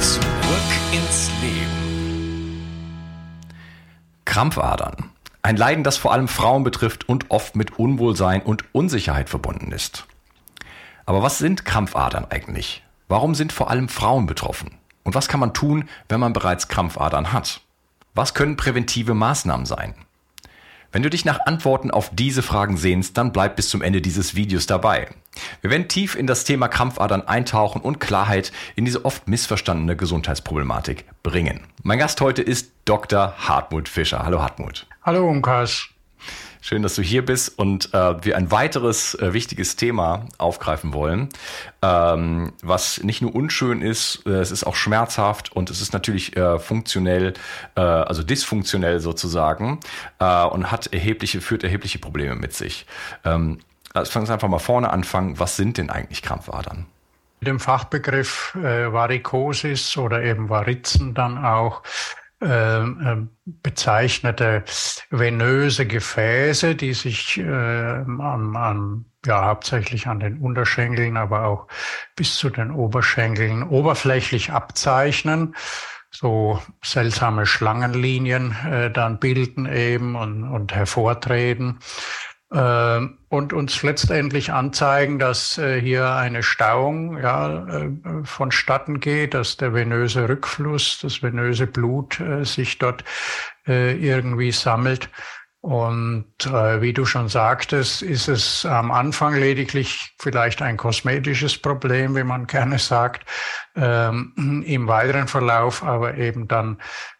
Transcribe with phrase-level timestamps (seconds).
[0.00, 0.22] Zurück
[0.92, 2.62] ins Leben.
[4.24, 5.10] Krampfadern.
[5.42, 10.06] Ein Leiden, das vor allem Frauen betrifft und oft mit Unwohlsein und Unsicherheit verbunden ist.
[11.06, 12.84] Aber was sind Krampfadern eigentlich?
[13.08, 14.76] Warum sind vor allem Frauen betroffen?
[15.04, 17.60] Und was kann man tun, wenn man bereits Krampfadern hat?
[18.14, 19.94] Was können präventive Maßnahmen sein?
[20.96, 24.34] Wenn du dich nach Antworten auf diese Fragen sehnst, dann bleib bis zum Ende dieses
[24.34, 25.10] Videos dabei.
[25.60, 31.04] Wir werden tief in das Thema Krampfadern eintauchen und Klarheit in diese oft missverstandene Gesundheitsproblematik
[31.22, 31.66] bringen.
[31.82, 33.34] Mein Gast heute ist Dr.
[33.36, 34.24] Hartmut Fischer.
[34.24, 34.86] Hallo Hartmut.
[35.02, 35.90] Hallo Unkas.
[36.68, 41.28] Schön, dass du hier bist und äh, wir ein weiteres äh, wichtiges Thema aufgreifen wollen,
[41.80, 46.36] ähm, was nicht nur unschön ist, äh, es ist auch schmerzhaft und es ist natürlich
[46.36, 47.34] äh, funktionell,
[47.76, 49.78] äh, also dysfunktionell sozusagen
[50.18, 52.84] äh, und hat erhebliche, führt erhebliche Probleme mit sich.
[53.24, 53.60] Ähm,
[53.94, 55.38] lass uns einfach mal vorne anfangen.
[55.38, 56.86] Was sind denn eigentlich Krampfadern?
[57.38, 61.82] Mit dem Fachbegriff Varikosis oder eben Varizen dann auch
[63.44, 64.64] bezeichnete
[65.10, 71.66] venöse Gefäße, die sich äh, an, an, ja, hauptsächlich an den Unterschenkeln, aber auch
[72.14, 75.54] bis zu den Oberschenkeln oberflächlich abzeichnen
[76.10, 81.78] so seltsame Schlangenlinien äh, dann bilden eben und, und hervortreten.
[82.52, 87.90] Ähm, und uns letztendlich anzeigen, dass äh, hier eine Stauung ja, äh,
[88.22, 93.04] vonstatten geht, dass der venöse Rückfluss, das venöse Blut äh, sich dort
[93.68, 95.10] irgendwie sammelt
[95.66, 102.14] und äh, wie du schon sagtest, ist es am Anfang lediglich vielleicht ein kosmetisches Problem,
[102.14, 103.28] wie man gerne sagt,
[103.74, 106.78] ähm, im weiteren Verlauf aber eben dann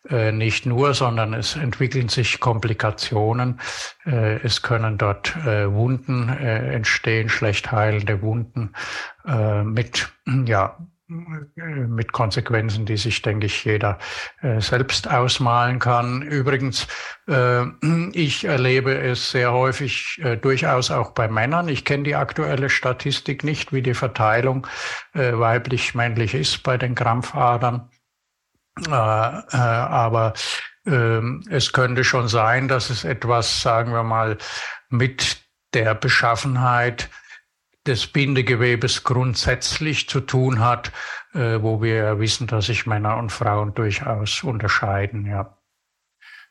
[0.09, 3.59] äh, nicht nur, sondern es entwickeln sich Komplikationen.
[4.05, 8.75] Äh, es können dort äh, Wunden äh, entstehen, schlecht heilende Wunden
[9.27, 10.77] äh, mit ja,
[11.09, 13.99] mit Konsequenzen, die sich, denke ich, jeder
[14.43, 16.23] äh, selbst ausmalen kann.
[16.23, 16.89] Übrigens,
[17.29, 17.65] äh,
[18.13, 21.69] ich erlebe es sehr häufig äh, durchaus auch bei Männern.
[21.69, 24.67] Ich kenne die aktuelle Statistik nicht, wie die Verteilung
[25.15, 27.89] äh, weiblich-männlich ist bei den Krampfadern.
[28.87, 30.35] Äh, äh, aber
[30.87, 34.39] ähm, es könnte schon sein, dass es etwas, sagen wir mal,
[34.89, 35.39] mit
[35.73, 37.11] der Beschaffenheit
[37.87, 40.93] des Bindegewebes grundsätzlich zu tun hat,
[41.35, 45.57] äh, wo wir wissen, dass sich Männer und Frauen durchaus unterscheiden, ja.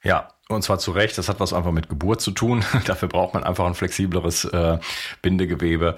[0.04, 2.64] Ja, und zwar zu Recht, das hat was einfach mit Geburt zu tun.
[2.86, 4.78] Dafür braucht man einfach ein flexibleres äh,
[5.24, 5.96] Bindegewebe.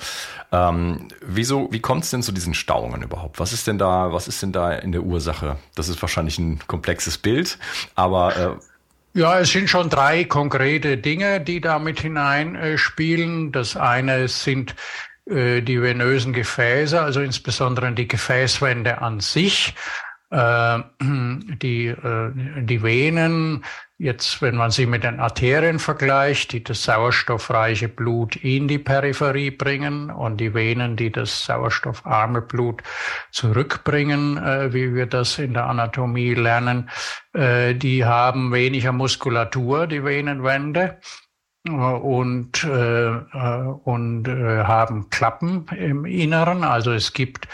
[0.53, 3.39] Ähm, wieso, wie kommt es denn zu diesen Stauungen überhaupt?
[3.39, 5.57] Was ist denn da, was ist denn da in der Ursache?
[5.75, 7.59] Das ist wahrscheinlich ein komplexes Bild,
[7.95, 13.51] aber äh, ja, es sind schon drei konkrete Dinge, die da mit hineinspielen.
[13.51, 14.75] Das eine sind
[15.29, 19.75] die venösen Gefäße, also insbesondere die Gefäßwände an sich.
[20.29, 22.31] Äh, die, äh,
[22.63, 23.63] die Venen
[23.99, 29.49] Jetzt, wenn man sie mit den Arterien vergleicht, die das sauerstoffreiche Blut in die Peripherie
[29.49, 32.83] bringen und die Venen, die das sauerstoffarme Blut
[33.31, 36.91] zurückbringen, äh, wie wir das in der Anatomie lernen,
[37.33, 40.99] äh, die haben weniger Muskulatur, die Venenwände
[41.69, 43.19] und, äh, äh,
[43.83, 46.63] und äh, haben Klappen im Inneren.
[46.63, 47.47] Also es gibt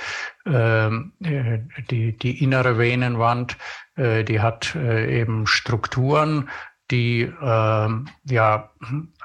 [0.46, 3.58] ähm, äh, die, die innere Venenwand
[3.96, 6.50] äh, die hat äh, eben Strukturen,
[6.92, 7.90] die äh,
[8.26, 8.70] ja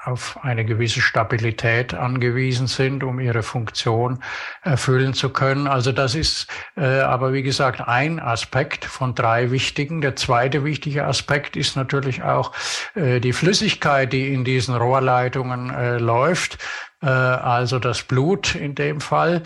[0.05, 4.23] auf eine gewisse Stabilität angewiesen sind, um ihre Funktion
[4.61, 5.67] erfüllen zu können.
[5.67, 6.47] Also das ist
[6.77, 10.01] äh, aber wie gesagt ein Aspekt von drei wichtigen.
[10.01, 12.53] Der zweite wichtige Aspekt ist natürlich auch
[12.95, 16.57] äh, die Flüssigkeit, die in diesen Rohrleitungen äh, läuft.
[17.01, 19.43] Äh, also das Blut in dem Fall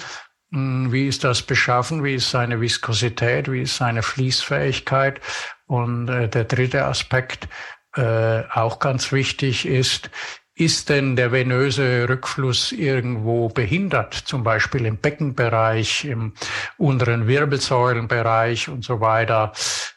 [0.53, 2.03] hm, wie ist das beschaffen?
[2.03, 3.51] Wie ist seine Viskosität?
[3.51, 5.19] Wie ist seine Fließfähigkeit?
[5.65, 7.47] Und äh, der dritte Aspekt,
[7.95, 10.09] äh, auch ganz wichtig ist,
[10.55, 16.33] ist denn der venöse Rückfluss irgendwo behindert, zum Beispiel im Beckenbereich, im
[16.77, 19.51] unteren Wirbelsäulenbereich und so weiter,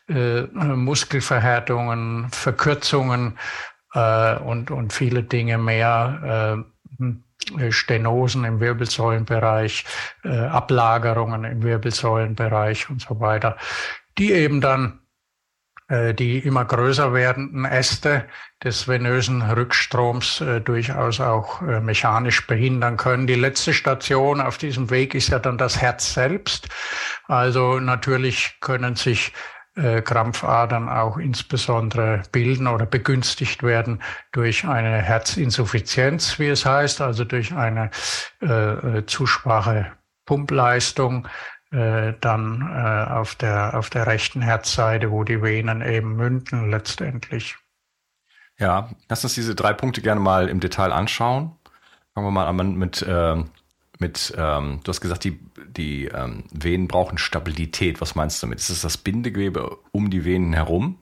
[0.08, 3.38] äh, Muskelverhärtungen, Verkürzungen
[3.92, 6.64] äh, und, und viele Dinge mehr.
[6.64, 7.22] Äh, hm,
[7.70, 9.84] Stenosen im Wirbelsäulenbereich,
[10.24, 13.56] äh, Ablagerungen im Wirbelsäulenbereich und so weiter,
[14.18, 14.98] die eben dann
[15.88, 18.24] die immer größer werdenden Äste
[18.64, 23.26] des venösen Rückstroms äh, durchaus auch äh, mechanisch behindern können.
[23.26, 26.68] Die letzte Station auf diesem Weg ist ja dann das Herz selbst.
[27.28, 29.32] Also natürlich können sich
[29.76, 37.24] äh, Krampfadern auch insbesondere bilden oder begünstigt werden durch eine Herzinsuffizienz, wie es heißt, also
[37.24, 37.90] durch eine
[38.40, 39.92] äh, äh zu schwache
[40.24, 41.28] Pumpleistung,
[41.70, 47.56] äh, dann äh, auf, der, auf der rechten Herzseite, wo die Venen eben münden letztendlich.
[48.58, 51.52] Ja, lass uns diese drei Punkte gerne mal im Detail anschauen.
[52.14, 53.44] Fangen wir mal an mit äh,
[53.98, 58.00] mit, ähm, du hast gesagt, die, die ähm, Venen brauchen Stabilität.
[58.00, 58.58] Was meinst du damit?
[58.58, 60.98] Ist es das Bindegewebe um die Venen herum?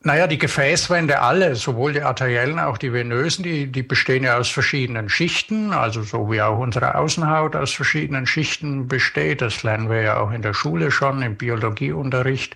[0.00, 4.48] Naja, die Gefäßwände alle, sowohl die arteriellen, auch die venösen, die, die bestehen ja aus
[4.48, 9.42] verschiedenen Schichten, also so wie auch unsere Außenhaut aus verschiedenen Schichten besteht.
[9.42, 12.54] Das lernen wir ja auch in der Schule schon, im Biologieunterricht.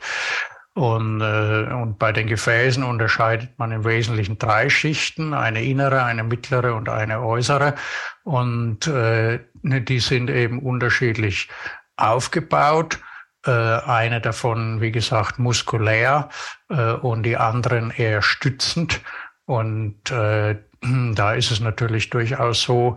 [0.75, 6.23] Und, äh, und bei den Gefäßen unterscheidet man im Wesentlichen drei Schichten, eine innere, eine
[6.23, 7.75] mittlere und eine äußere.
[8.23, 11.49] Und äh, die sind eben unterschiedlich
[11.97, 13.00] aufgebaut.
[13.44, 16.29] Äh, eine davon, wie gesagt, muskulär
[16.69, 19.00] äh, und die anderen eher stützend.
[19.47, 20.56] Und äh,
[21.15, 22.97] da ist es natürlich durchaus so,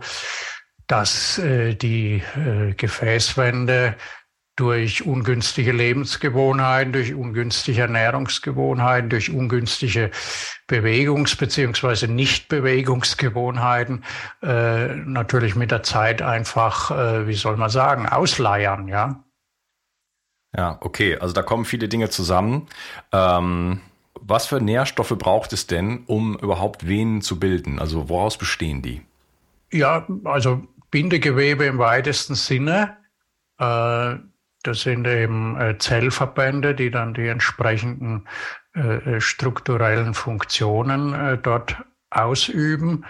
[0.88, 2.22] dass die
[2.76, 3.96] Gefäßwände
[4.56, 10.10] durch ungünstige Lebensgewohnheiten, durch ungünstige Ernährungsgewohnheiten, durch ungünstige
[10.66, 14.02] Bewegungs- beziehungsweise Nichtbewegungsgewohnheiten
[14.42, 19.22] äh, natürlich mit der Zeit einfach, äh, wie soll man sagen, ausleiern, ja.
[20.56, 22.66] Ja, okay, also da kommen viele Dinge zusammen.
[23.12, 23.80] Ähm,
[24.20, 27.78] was für Nährstoffe braucht es denn, um überhaupt Venen zu bilden?
[27.78, 29.02] Also woraus bestehen die?
[29.70, 32.96] Ja, also Bindegewebe im weitesten Sinne.
[33.58, 34.16] Äh,
[34.62, 38.26] das sind eben äh, Zellverbände, die dann die entsprechenden
[38.74, 41.76] äh, äh, strukturellen Funktionen dort
[42.10, 43.04] ausüben.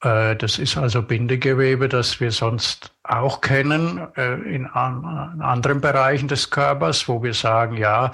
[0.00, 7.22] Das ist also Bindegewebe, das wir sonst auch kennen in anderen Bereichen des Körpers, wo
[7.22, 8.12] wir sagen, ja,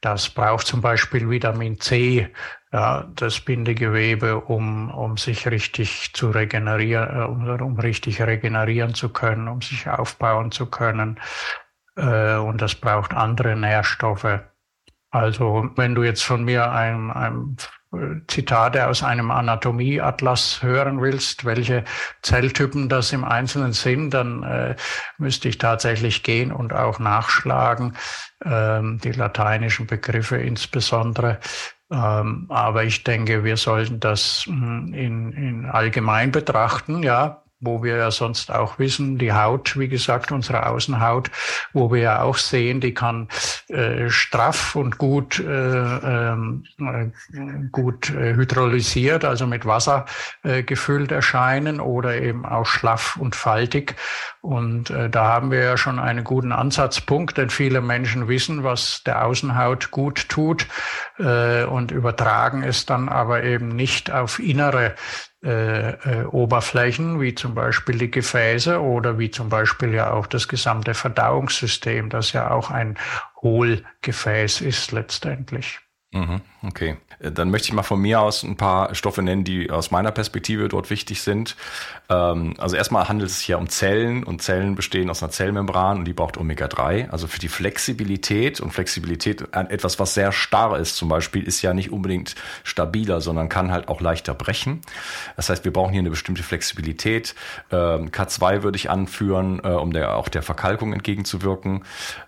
[0.00, 2.30] das braucht zum Beispiel Vitamin C,
[2.72, 9.48] ja, das Bindegewebe, um, um sich richtig zu regenerieren, um, um richtig regenerieren zu können,
[9.48, 11.18] um sich aufbauen zu können
[11.96, 14.40] äh, und das braucht andere Nährstoffe.
[15.10, 17.56] Also wenn du jetzt von mir ein, ein
[18.28, 21.84] Zitate aus einem Anatomieatlas hören willst, welche
[22.22, 24.76] Zelltypen das im Einzelnen sind, dann äh,
[25.18, 27.96] müsste ich tatsächlich gehen und auch nachschlagen,
[28.44, 31.38] ähm, die lateinischen Begriffe insbesondere.
[31.90, 37.96] Ähm, aber ich denke, wir sollten das hm, in, in allgemein betrachten, ja, wo wir
[37.96, 41.30] ja sonst auch wissen, die Haut, wie gesagt, unsere Außenhaut,
[41.72, 43.28] wo wir ja auch sehen, die kann
[43.68, 47.06] äh, straff und gut, äh, ähm, äh,
[47.70, 50.06] gut äh, hydrolysiert, also mit Wasser
[50.42, 53.96] äh, gefüllt erscheinen oder eben auch schlaff und faltig.
[54.40, 59.02] Und äh, da haben wir ja schon einen guten Ansatzpunkt, denn viele Menschen wissen, was
[59.04, 60.66] der Außenhaut gut tut
[61.18, 64.94] äh, und übertragen es dann aber eben nicht auf innere
[65.44, 70.48] äh, äh, Oberflächen, wie zum Beispiel die Gefäße oder wie zum Beispiel ja auch das
[70.48, 72.96] gesamte Verdauungssystem, das ja auch ein
[73.42, 75.80] Hohlgefäß ist letztendlich.
[76.14, 76.96] Mhm, okay.
[77.18, 80.12] Äh, dann möchte ich mal von mir aus ein paar Stoffe nennen, die aus meiner
[80.12, 81.56] Perspektive dort wichtig sind.
[82.08, 85.98] Ähm, also erstmal handelt es sich ja um Zellen und Zellen bestehen aus einer Zellmembran
[85.98, 87.10] und die braucht Omega-3.
[87.10, 91.74] Also für die Flexibilität und Flexibilität etwas, was sehr starr ist zum Beispiel, ist ja
[91.74, 94.82] nicht unbedingt stabiler, sondern kann halt auch leichter brechen.
[95.34, 97.34] Das heißt, wir brauchen hier eine bestimmte Flexibilität.
[97.72, 101.84] Ähm, K2 würde ich anführen, äh, um der, auch der Verkalkung entgegenzuwirken.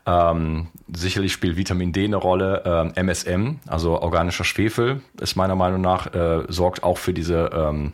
[0.06, 2.64] Ähm, sicherlich spielt Vitamin D eine Rolle.
[2.96, 7.92] MSM, also organischer Schwefel Schwefel ist meiner Meinung nach, äh, sorgt auch für diese ähm,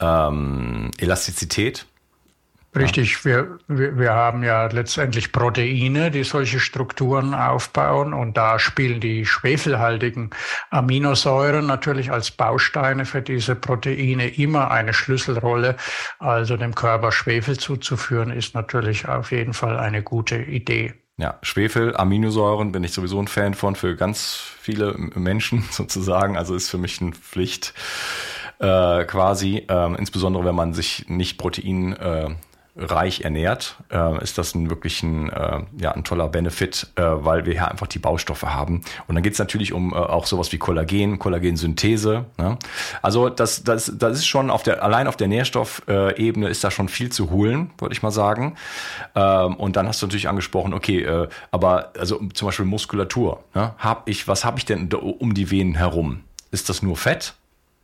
[0.00, 1.86] ähm, Elastizität.
[2.74, 9.00] Richtig, wir, wir, wir haben ja letztendlich Proteine, die solche Strukturen aufbauen und da spielen
[9.00, 10.30] die schwefelhaltigen
[10.70, 15.76] Aminosäuren natürlich als Bausteine für diese Proteine immer eine Schlüsselrolle.
[16.20, 20.94] Also dem Körper Schwefel zuzuführen ist natürlich auf jeden Fall eine gute Idee.
[21.20, 26.38] Ja, Schwefel, Aminosäuren bin ich sowieso ein Fan von für ganz viele Menschen sozusagen.
[26.38, 27.74] Also ist für mich eine Pflicht
[28.58, 32.30] äh, quasi, äh, insbesondere wenn man sich nicht Protein äh,
[32.76, 37.44] reich ernährt, äh, ist das ein wirklich ein, äh, ja, ein toller Benefit, äh, weil
[37.46, 38.82] wir hier einfach die Baustoffe haben.
[39.06, 42.26] Und dann geht es natürlich um äh, auch sowas wie Kollagen, Kollagensynthese.
[42.38, 42.58] Ne?
[43.02, 46.88] Also das, das, das ist schon auf der, allein auf der Nährstoffebene ist da schon
[46.88, 48.56] viel zu holen, würde ich mal sagen.
[49.14, 53.44] Ähm, und dann hast du natürlich angesprochen, okay, äh, aber also zum Beispiel Muskulatur.
[53.54, 53.74] Ne?
[53.78, 56.20] Hab ich, was habe ich denn um die Venen herum?
[56.50, 57.34] Ist das nur Fett?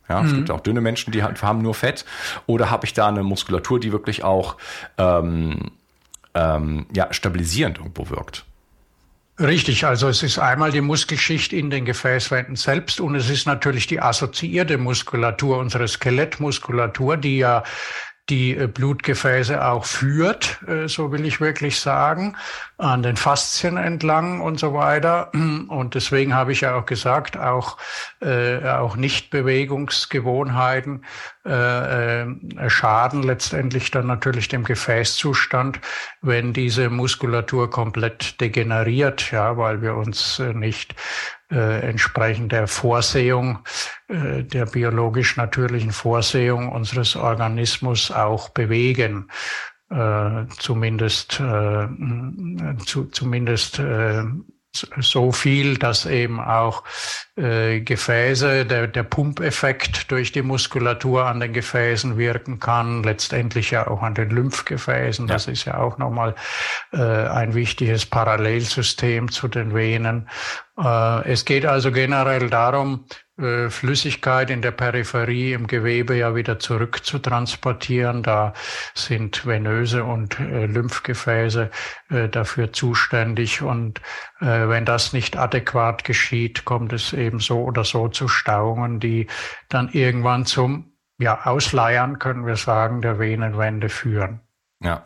[0.09, 0.27] Ja, mhm.
[0.27, 2.05] es gibt auch dünne Menschen, die haben nur Fett.
[2.45, 4.57] Oder habe ich da eine Muskulatur, die wirklich auch
[4.97, 5.71] ähm,
[6.33, 8.45] ähm, ja, stabilisierend irgendwo wirkt?
[9.39, 13.85] Richtig, also es ist einmal die Muskelschicht in den Gefäßwänden selbst und es ist natürlich
[13.85, 17.63] die assoziierte Muskulatur, unsere Skelettmuskulatur, die ja
[18.29, 22.35] die äh, Blutgefäße auch führt, äh, so will ich wirklich sagen,
[22.77, 25.31] an den Faszien entlang und so weiter.
[25.33, 27.77] Und deswegen habe ich ja auch gesagt, auch,
[28.21, 31.03] äh, auch Nichtbewegungsgewohnheiten
[31.45, 35.79] äh, äh, schaden letztendlich dann natürlich dem Gefäßzustand,
[36.21, 40.95] wenn diese Muskulatur komplett degeneriert, ja, weil wir uns nicht
[41.51, 43.59] äh, entsprechend der Vorsehung,
[44.07, 49.29] äh, der biologisch natürlichen Vorsehung unseres Organismus auch bewegen.
[49.89, 51.87] Äh, zumindest, äh,
[52.85, 54.23] zu, zumindest äh,
[54.99, 56.83] so viel, dass eben auch
[57.35, 63.87] äh, Gefäße, der, der Pumpeffekt durch die Muskulatur an den Gefäßen wirken kann, letztendlich ja
[63.87, 65.27] auch an den Lymphgefäßen.
[65.27, 65.33] Ja.
[65.33, 66.35] Das ist ja auch nochmal
[66.93, 70.29] äh, ein wichtiges Parallelsystem zu den Venen.
[70.77, 73.05] Äh, es geht also generell darum,
[73.37, 78.23] äh, Flüssigkeit in der Peripherie im Gewebe ja wieder zurück zu transportieren.
[78.23, 78.53] Da
[78.95, 81.69] sind venöse und äh, Lymphgefäße
[82.09, 83.61] äh, dafür zuständig.
[83.61, 84.01] Und
[84.39, 89.27] äh, wenn das nicht adäquat geschieht, kommt es eben so oder so zu Stauungen, die
[89.69, 94.41] dann irgendwann zum ja, Ausleiern, können wir sagen, der Venenwände führen.
[94.81, 95.05] Ja.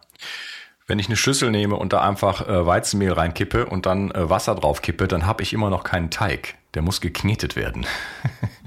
[0.88, 4.56] Wenn ich eine Schüssel nehme und da einfach äh, Weizenmehl reinkippe und dann äh, Wasser
[4.56, 6.56] drauf kippe, dann habe ich immer noch keinen Teig.
[6.74, 7.86] Der muss geknetet werden.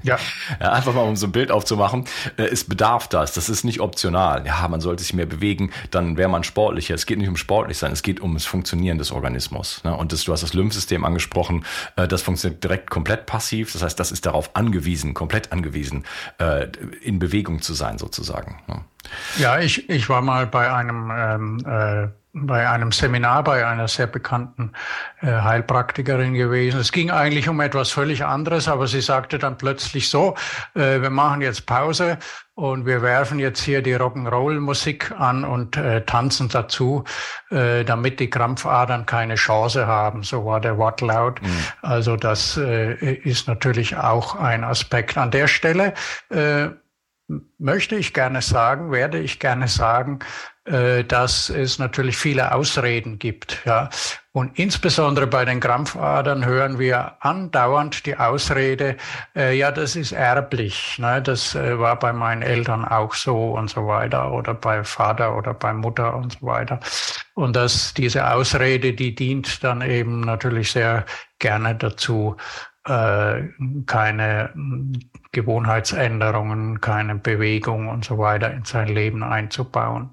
[0.03, 0.19] Ja.
[0.59, 0.71] ja.
[0.71, 2.05] Einfach mal, um so ein Bild aufzumachen.
[2.37, 3.33] Äh, es bedarf das.
[3.33, 4.45] Das ist nicht optional.
[4.45, 6.93] Ja, man sollte sich mehr bewegen, dann wäre man sportlicher.
[6.93, 9.83] Es geht nicht um sportlich sein, es geht um das Funktionieren des Organismus.
[9.83, 9.95] Ne?
[9.95, 11.65] Und das, du hast das Lymphsystem angesprochen.
[11.95, 13.73] Äh, das funktioniert direkt komplett passiv.
[13.73, 16.05] Das heißt, das ist darauf angewiesen, komplett angewiesen,
[16.37, 16.67] äh,
[17.01, 18.61] in Bewegung zu sein, sozusagen.
[18.67, 18.81] Ne?
[19.37, 24.07] Ja, ich, ich war mal bei einem ähm, äh bei einem Seminar bei einer sehr
[24.07, 24.73] bekannten
[25.21, 26.81] äh, Heilpraktikerin gewesen.
[26.81, 30.35] Es ging eigentlich um etwas völlig anderes, aber sie sagte dann plötzlich so,
[30.73, 32.17] äh, wir machen jetzt Pause
[32.53, 37.05] und wir werfen jetzt hier die Rock'n'Roll-Musik an und äh, tanzen dazu,
[37.51, 40.23] äh, damit die Krampfadern keine Chance haben.
[40.23, 41.41] So war der Wortlaut.
[41.41, 41.47] Mhm.
[41.81, 45.17] Also das äh, ist natürlich auch ein Aspekt.
[45.17, 45.93] An der Stelle
[46.29, 46.67] äh,
[47.57, 50.19] möchte ich gerne sagen, werde ich gerne sagen,
[50.65, 53.61] dass es natürlich viele Ausreden gibt.
[53.65, 53.89] Ja.
[54.35, 58.97] Und insbesondere bei den Krampfadern hören wir andauernd die Ausrede,
[59.33, 60.99] äh, ja, das ist erblich.
[60.99, 61.21] Ne?
[61.21, 65.53] Das äh, war bei meinen Eltern auch so und so weiter oder bei Vater oder
[65.53, 66.81] bei Mutter und so weiter.
[67.33, 71.05] Und dass diese Ausrede, die dient dann eben natürlich sehr
[71.39, 72.35] gerne dazu,
[72.85, 73.41] äh,
[73.85, 74.53] keine
[75.31, 80.09] Gewohnheitsänderungen, keine Bewegung und so weiter in sein Leben einzubauen.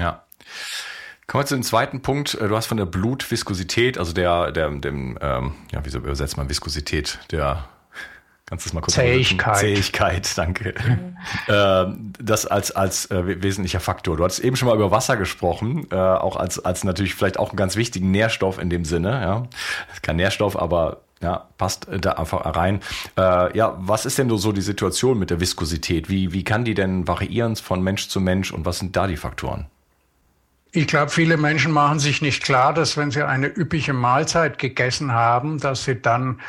[0.00, 0.24] Ja.
[1.26, 2.34] Kommen wir zu dem zweiten Punkt.
[2.34, 6.48] Äh, du hast von der Blutviskosität, also der, der, dem, ähm, ja, wieso übersetzt man
[6.48, 7.20] Viskosität?
[7.30, 7.68] Der,
[8.46, 9.58] kannst du das mal kurz Zähigkeit.
[9.58, 10.74] Zähigkeit, danke.
[11.48, 14.16] ähm, das als, als äh, wesentlicher Faktor.
[14.16, 17.50] Du hattest eben schon mal über Wasser gesprochen, äh, auch als, als natürlich vielleicht auch
[17.50, 19.42] einen ganz wichtigen Nährstoff in dem Sinne, ja.
[20.02, 22.80] Kein Nährstoff, aber ja, passt da einfach rein.
[23.16, 26.08] Äh, ja, was ist denn so die Situation mit der Viskosität?
[26.08, 29.18] Wie, wie kann die denn variieren von Mensch zu Mensch und was sind da die
[29.18, 29.66] Faktoren?
[30.72, 35.12] Ich glaube, viele Menschen machen sich nicht klar, dass wenn sie eine üppige Mahlzeit gegessen
[35.12, 36.40] haben, dass sie dann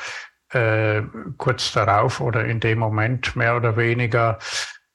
[0.49, 1.01] äh,
[1.37, 4.37] kurz darauf oder in dem Moment mehr oder weniger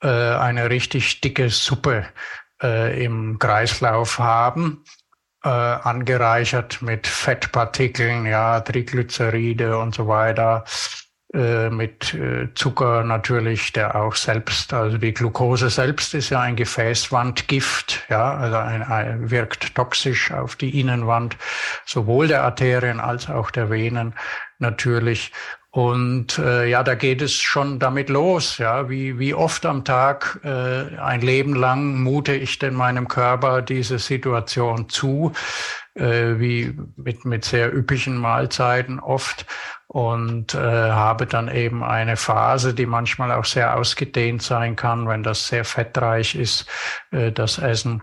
[0.01, 2.07] äh, eine richtig dicke Suppe
[2.63, 4.85] äh, im Kreislauf haben,
[5.43, 10.65] äh, angereichert mit Fettpartikeln, ja, Triglyceride und so weiter.
[11.37, 16.57] Äh, mit äh, Zucker natürlich, der auch selbst, also die Glucose selbst ist ja ein
[16.57, 21.37] Gefäßwandgift, ja, also ein, ein, wirkt toxisch auf die Innenwand,
[21.85, 24.15] sowohl der Arterien als auch der Venen
[24.61, 25.31] natürlich.
[25.73, 28.57] Und äh, ja, da geht es schon damit los.
[28.57, 33.61] Ja, wie wie oft am Tag äh, ein Leben lang mute ich denn meinem Körper
[33.61, 35.33] diese Situation zu,
[35.95, 39.45] äh, wie mit mit sehr üppigen Mahlzeiten oft
[39.97, 45.23] und äh, habe dann eben eine Phase, die manchmal auch sehr ausgedehnt sein kann, wenn
[45.23, 46.67] das sehr fettreich ist,
[47.13, 48.03] äh, das Essen.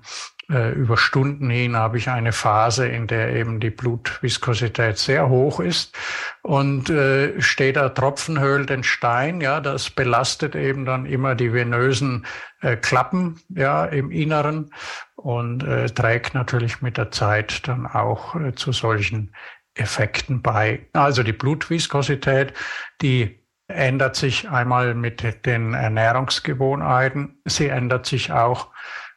[0.49, 5.59] Äh, über Stunden hin habe ich eine Phase, in der eben die Blutviskosität sehr hoch
[5.59, 5.95] ist
[6.41, 12.25] und äh, steht da Tropfenhöhl den Stein, ja, das belastet eben dann immer die venösen
[12.61, 14.71] äh, Klappen, ja, im Inneren
[15.15, 19.33] und äh, trägt natürlich mit der Zeit dann auch äh, zu solchen
[19.75, 20.87] Effekten bei.
[20.93, 22.53] Also die Blutviskosität,
[23.01, 27.41] die ändert sich einmal mit den Ernährungsgewohnheiten.
[27.45, 28.69] Sie ändert sich auch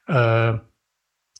[0.08, 0.54] äh,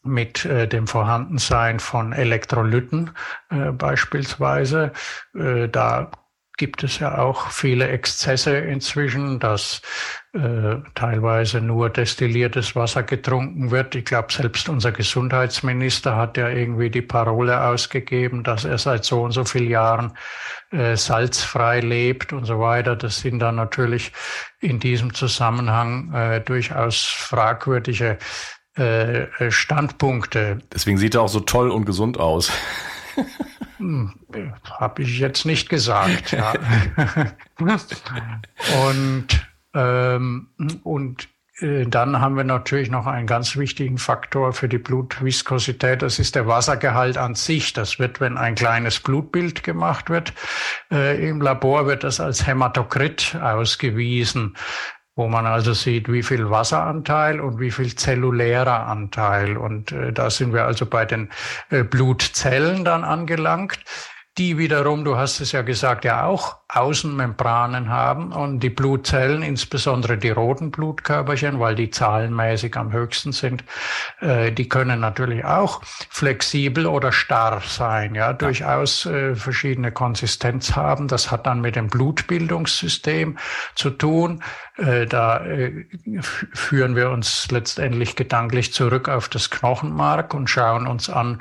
[0.03, 3.11] mit äh, dem Vorhandensein von Elektrolyten
[3.51, 4.93] äh, beispielsweise.
[5.35, 6.11] Äh, da
[6.57, 9.83] gibt es ja auch viele Exzesse inzwischen, dass
[10.33, 13.95] äh, teilweise nur destilliertes Wasser getrunken wird.
[13.95, 19.23] Ich glaube, selbst unser Gesundheitsminister hat ja irgendwie die Parole ausgegeben, dass er seit so
[19.23, 20.13] und so vielen Jahren
[20.71, 22.97] äh, salzfrei lebt und so weiter.
[22.97, 24.13] Das sind dann natürlich
[24.61, 28.19] in diesem Zusammenhang äh, durchaus fragwürdige
[28.77, 30.59] äh, Standpunkte.
[30.73, 32.51] Deswegen sieht er auch so toll und gesund aus.
[33.79, 34.15] Hm,
[34.65, 36.33] Habe ich jetzt nicht gesagt.
[36.33, 36.55] Ja.
[38.89, 39.27] und
[39.75, 40.49] ähm,
[40.83, 41.29] und
[41.61, 46.03] äh, dann haben wir natürlich noch einen ganz wichtigen Faktor für die Blutviskosität.
[46.03, 47.73] Das ist der Wassergehalt an sich.
[47.73, 50.33] Das wird, wenn ein kleines Blutbild gemacht wird,
[50.91, 54.57] äh, im Labor wird das als Hämatokrit ausgewiesen
[55.17, 59.57] wo man also sieht, wie viel Wasseranteil und wie viel zellulärer Anteil.
[59.57, 61.31] Und äh, da sind wir also bei den
[61.71, 63.81] äh, Blutzellen dann angelangt
[64.39, 70.19] die wiederum, du hast es ja gesagt, ja auch Außenmembranen haben und die Blutzellen, insbesondere
[70.19, 73.65] die roten Blutkörperchen, weil die zahlenmäßig am höchsten sind,
[74.21, 81.09] äh, die können natürlich auch flexibel oder starr sein, ja, durchaus äh, verschiedene Konsistenz haben.
[81.09, 83.39] Das hat dann mit dem Blutbildungssystem
[83.75, 84.43] zu tun.
[84.77, 85.87] Äh, da äh,
[86.21, 91.41] führen wir uns letztendlich gedanklich zurück auf das Knochenmark und schauen uns an,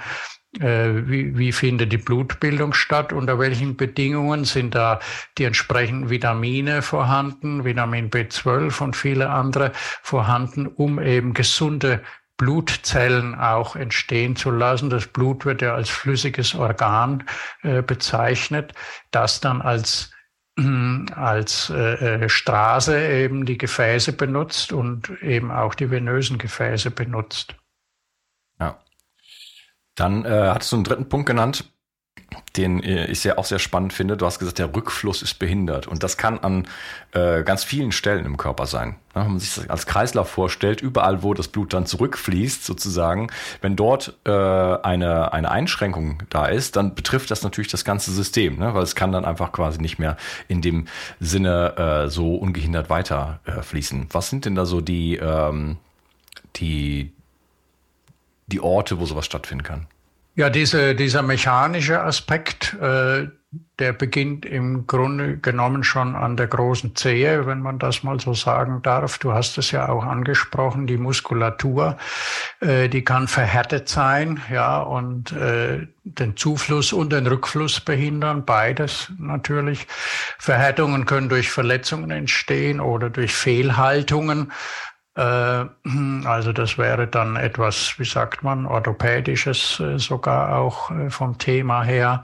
[0.60, 5.00] wie, wie findet die Blutbildung statt, unter welchen Bedingungen sind da
[5.38, 12.02] die entsprechenden Vitamine vorhanden, Vitamin B12 und viele andere vorhanden, um eben gesunde
[12.38, 14.90] Blutzellen auch entstehen zu lassen.
[14.90, 17.24] Das Blut wird ja als flüssiges Organ
[17.64, 18.74] äh, bezeichnet,
[19.12, 20.12] das dann als
[21.16, 27.56] als äh, äh, Straße eben die Gefäße benutzt und eben auch die venösen Gefäße benutzt.
[29.96, 31.66] Dann äh, hattest du einen dritten Punkt genannt.
[32.58, 34.18] den äh, ich sehr, auch sehr spannend finde.
[34.18, 35.88] Du hast gesagt, der Rückfluss ist behindert.
[35.88, 36.68] Und das kann an
[37.14, 38.96] äh, ganz vielen Stellen im Körper sein.
[39.14, 43.30] Ja, wenn man sich das als Kreislauf vorstellt, überall, wo das Blut dann zurückfließt, sozusagen,
[43.62, 48.58] wenn dort äh, eine, eine Einschränkung da ist, dann betrifft das natürlich das ganze System,
[48.58, 48.74] ne?
[48.74, 50.88] weil es kann dann einfach quasi nicht mehr in dem
[51.20, 54.08] Sinne äh, so ungehindert weiter äh.
[54.12, 55.78] Was sind denn da so die, ähm,
[56.56, 57.15] die,
[58.48, 59.88] die Orte, wo sowas stattfinden kann?
[60.36, 63.28] Ja, diese, dieser mechanische Aspekt, äh,
[63.80, 68.34] der beginnt im Grunde genommen schon an der großen Zehe, wenn man das mal so
[68.34, 69.18] sagen darf.
[69.18, 71.98] Du hast es ja auch angesprochen, die Muskulatur,
[72.60, 79.12] äh, die kann verhärtet sein, ja, und äh, den Zufluss und den Rückfluss behindern, beides
[79.18, 79.88] natürlich.
[80.38, 84.52] Verhärtungen können durch Verletzungen entstehen oder durch Fehlhaltungen.
[85.16, 85.66] Äh,
[86.26, 91.84] also das wäre dann etwas, wie sagt man, orthopädisches äh, sogar auch äh, vom Thema
[91.84, 92.24] her.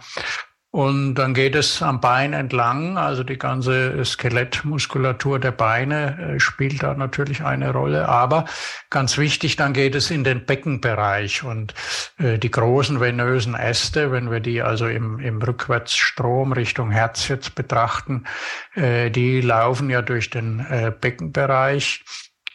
[0.73, 6.93] Und dann geht es am Bein entlang, also die ganze Skelettmuskulatur der Beine spielt da
[6.93, 8.07] natürlich eine Rolle.
[8.07, 8.45] Aber
[8.89, 11.73] ganz wichtig, dann geht es in den Beckenbereich und
[12.17, 18.23] die großen venösen Äste, wenn wir die also im, im Rückwärtsstrom Richtung Herz jetzt betrachten,
[18.73, 20.65] die laufen ja durch den
[21.01, 22.05] Beckenbereich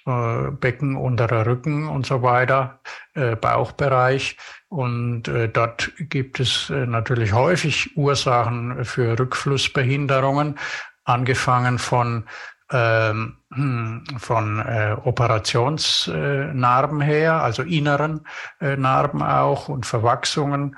[0.07, 2.79] äh, Becken, unterer Rücken und so weiter,
[3.15, 4.37] äh, Bauchbereich.
[4.69, 10.61] Und äh, dort gibt es natürlich häufig Ursachen für Rückflussbehinderungen,
[11.05, 12.25] angefangen von
[12.71, 14.61] ähm, hm, von
[15.05, 18.27] Operationsnarben her, also inneren
[18.61, 20.77] Narben auch und Verwachsungen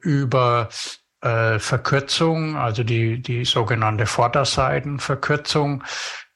[0.00, 0.70] über
[1.20, 5.84] Verkürzung, also die, die sogenannte Vorderseitenverkürzung,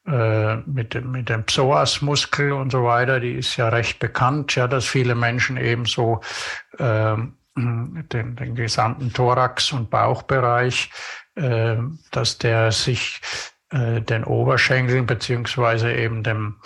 [0.06, 4.66] äh, mit dem, mit dem Psoasmuskel und so weiter, die ist ja recht bekannt, ja,
[4.66, 6.20] dass viele Menschen eben so
[6.78, 7.16] äh,
[7.54, 10.90] den, den gesamten Thorax- und Bauchbereich,
[11.36, 11.76] äh,
[12.10, 13.20] dass der sich
[13.70, 16.56] äh, den Oberschenkeln beziehungsweise eben dem,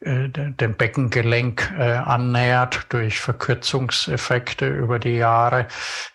[0.00, 5.66] äh, dem Beckengelenk äh, annähert durch Verkürzungseffekte über die Jahre.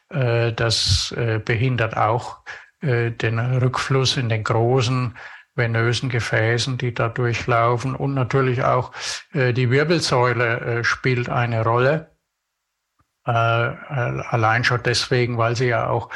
[0.09, 2.39] Äh, das äh, behindert auch
[2.81, 5.15] äh, den Rückfluss in den großen
[5.61, 7.95] venösen Gefäßen, die da durchlaufen.
[7.95, 8.91] Und natürlich auch
[9.33, 12.11] äh, die Wirbelsäule äh, spielt eine Rolle.
[13.27, 16.09] Äh, äh, allein schon deswegen, weil sie ja auch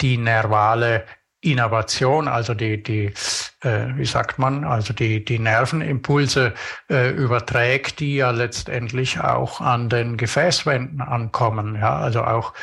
[0.00, 1.04] die nervale
[1.40, 3.14] Innovation, also die, die
[3.62, 6.54] äh, wie sagt man, also die, die Nervenimpulse
[6.90, 11.76] äh, überträgt, die ja letztendlich auch an den Gefäßwänden ankommen.
[11.76, 12.54] Ja, also auch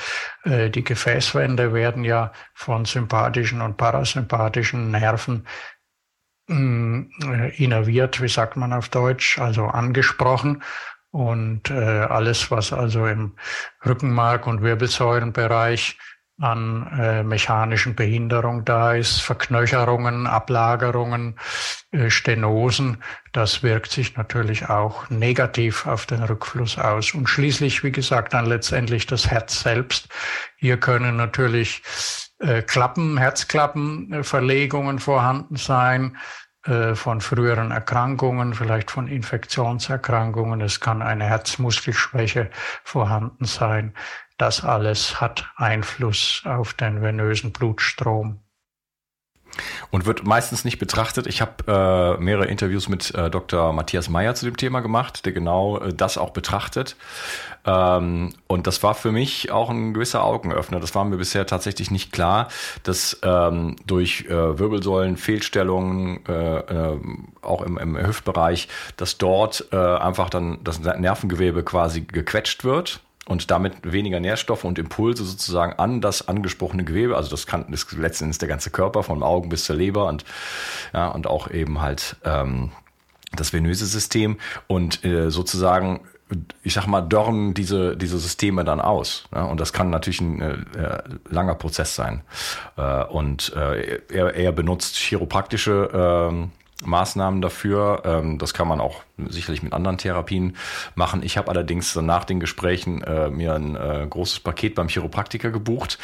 [0.43, 5.45] äh, die Gefäßwände werden ja von sympathischen und parasympathischen Nerven
[6.47, 10.61] Mm, äh, innerviert, wie sagt man auf Deutsch, also angesprochen.
[11.11, 13.35] Und äh, alles, was also im
[13.85, 15.97] Rückenmark und Wirbelsäulenbereich
[16.39, 21.39] an äh, mechanischen Behinderung da ist, Verknöcherungen, Ablagerungen,
[21.91, 27.13] äh, Stenosen, das wirkt sich natürlich auch negativ auf den Rückfluss aus.
[27.13, 30.09] Und schließlich, wie gesagt, dann letztendlich das Herz selbst.
[30.57, 31.83] Hier können natürlich
[32.39, 36.17] äh, Klappen, Herzklappenverlegungen vorhanden sein
[36.65, 40.61] äh, von früheren Erkrankungen, vielleicht von Infektionserkrankungen.
[40.61, 42.49] Es kann eine Herzmuskelschwäche
[42.83, 43.93] vorhanden sein.
[44.37, 48.41] Das alles hat Einfluss auf den venösen Blutstrom
[49.91, 51.27] und wird meistens nicht betrachtet.
[51.27, 53.73] Ich habe äh, mehrere Interviews mit äh, Dr.
[53.73, 56.95] Matthias Meyer zu dem Thema gemacht, der genau äh, das auch betrachtet.
[57.65, 60.79] Ähm, und das war für mich auch ein gewisser Augenöffner.
[60.79, 62.49] Das war mir bisher tatsächlich nicht klar,
[62.83, 66.99] dass ähm, durch äh, Wirbelsäulen, Fehlstellungen, äh, äh,
[67.41, 68.67] auch im, im Hüftbereich,
[68.97, 75.23] dass dort einfach dann das Nervengewebe quasi gequetscht wird und damit weniger Nährstoffe und Impulse
[75.23, 79.49] sozusagen an das angesprochene Gewebe, also das kann das letztendlich der ganze Körper, vom Augen
[79.49, 80.23] bis zur Leber und
[80.93, 82.71] ja und auch eben halt ähm,
[83.35, 86.01] das venöse System und äh, sozusagen
[86.63, 89.25] ich sag mal, dörren diese, diese Systeme dann aus.
[89.31, 89.45] Ne?
[89.45, 92.21] Und das kann natürlich ein äh, langer Prozess sein.
[92.77, 96.47] Äh, und äh, er, er benutzt chiropraktische äh,
[96.83, 98.01] Maßnahmen dafür.
[98.03, 100.57] Ähm, das kann man auch sicherlich mit anderen Therapien
[100.93, 101.23] machen.
[101.23, 105.97] Ich habe allerdings nach den Gesprächen äh, mir ein äh, großes Paket beim Chiropraktiker gebucht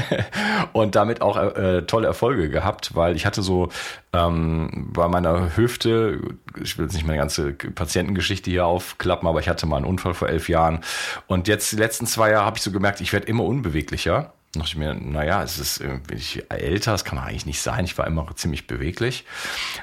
[0.72, 3.68] und damit auch äh, tolle Erfolge gehabt, weil ich hatte so
[4.14, 6.20] ähm, bei meiner Hüfte,
[6.62, 10.14] ich will jetzt nicht meine ganze Patientengeschichte hier aufklappen, aber ich hatte mal einen Unfall
[10.14, 10.80] vor elf Jahren
[11.26, 14.72] und jetzt die letzten zwei Jahre habe ich so gemerkt, ich werde immer unbeweglicher dachte
[14.72, 17.84] ich mir, naja, es ist irgendwie älter, das kann eigentlich nicht sein.
[17.84, 19.24] Ich war immer ziemlich beweglich.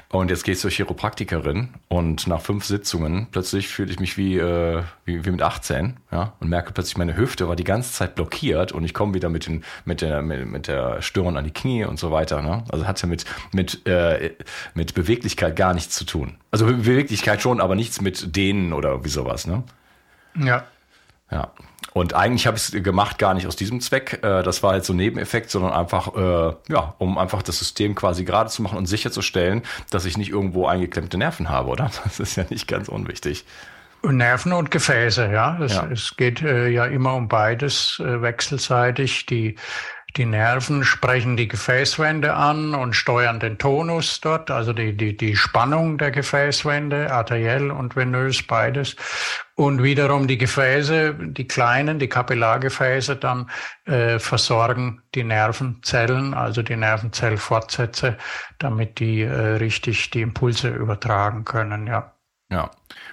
[0.08, 4.38] Und jetzt gehe ich zur Chiropraktikerin und nach fünf Sitzungen plötzlich fühle ich mich wie,
[4.38, 8.14] äh, wie, wie mit 18, ja, und merke plötzlich, meine Hüfte war die ganze Zeit
[8.14, 11.52] blockiert und ich komme wieder mit, den, mit, der, mit, mit der Störung an die
[11.52, 12.42] Knie und so weiter.
[12.42, 12.64] Ne?
[12.68, 14.34] Also hat ja mit, mit, äh,
[14.74, 16.36] mit Beweglichkeit gar nichts zu tun.
[16.50, 19.62] Also Beweglichkeit schon, aber nichts mit denen oder wie sowas, ne?
[20.38, 20.64] Ja.
[21.30, 21.50] Ja.
[21.96, 24.20] Und eigentlich habe ich es gemacht gar nicht aus diesem Zweck.
[24.22, 27.94] Äh, das war jetzt so ein Nebeneffekt, sondern einfach, äh, ja, um einfach das System
[27.94, 31.90] quasi gerade zu machen und sicherzustellen, dass ich nicht irgendwo eingeklemmte Nerven habe, oder?
[32.04, 33.46] Das ist ja nicht ganz unwichtig.
[34.02, 35.56] Nerven und Gefäße, ja.
[35.58, 35.86] Das, ja.
[35.90, 39.24] Es geht äh, ja immer um beides äh, wechselseitig.
[39.24, 39.56] Die
[40.16, 45.36] die Nerven sprechen die Gefäßwände an und steuern den Tonus dort, also die, die, die
[45.36, 48.96] Spannung der Gefäßwände, arteriell und venös beides.
[49.54, 53.50] Und wiederum die Gefäße, die kleinen, die Kapillargefäße dann
[53.84, 58.16] äh, versorgen die Nervenzellen, also die Nervenzellfortsätze,
[58.58, 62.12] damit die äh, richtig die Impulse übertragen können, ja.
[62.48, 62.70] Ja,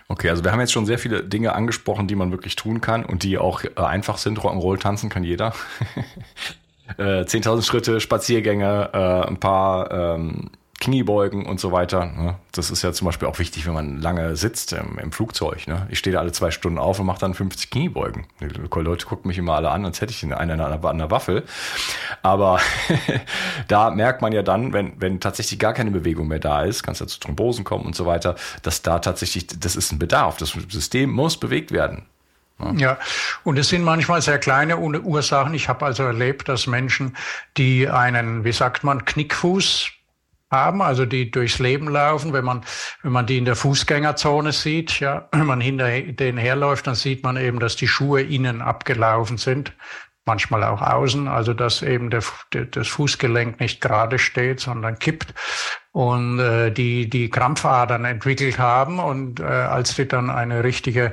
[0.09, 3.03] okay, also wir haben jetzt schon sehr viele Dinge angesprochen, die man wirklich tun kann
[3.03, 4.39] und die auch äh, einfach sind.
[4.39, 5.53] Rock'n'Roll tanzen kann jeder.
[6.97, 10.49] äh, 10.000 Schritte, Spaziergänge, äh, ein paar ähm,
[10.83, 12.05] Kniebeugen und so weiter.
[12.07, 12.35] Ne?
[12.51, 15.65] Das ist ja zum Beispiel auch wichtig, wenn man lange sitzt im, im Flugzeug.
[15.65, 15.87] Ne?
[15.89, 18.25] Ich stehe da alle zwei Stunden auf und mache dann 50 Kniebeugen.
[18.41, 21.09] Die Leute gucken mich immer alle an, als hätte ich eine an der, an der
[21.09, 21.43] Waffel.
[22.21, 22.59] Aber
[23.69, 26.91] da merkt man ja dann, wenn, wenn tatsächlich gar keine Bewegung mehr da ist, kann
[26.91, 30.35] es ja zu Thrombosen kommen und so weiter, dass da tatsächlich, das ist ein Bedarf.
[30.35, 32.07] Das System muss bewegt werden.
[32.75, 32.97] Ja,
[33.43, 35.53] und es sind manchmal sehr kleine Ursachen.
[35.53, 37.17] Ich habe also erlebt, dass Menschen,
[37.57, 39.89] die einen, wie sagt man, Knickfuß
[40.51, 42.63] haben, also die durchs Leben laufen, wenn man,
[43.01, 47.23] wenn man die in der Fußgängerzone sieht, ja, wenn man hinter denen herläuft, dann sieht
[47.23, 49.73] man eben, dass die Schuhe innen abgelaufen sind
[50.25, 52.23] manchmal auch außen, also dass eben der,
[52.71, 55.33] das Fußgelenk nicht gerade steht, sondern kippt.
[55.91, 61.11] Und äh, die die Krampfadern entwickelt haben und äh, als die dann eine richtige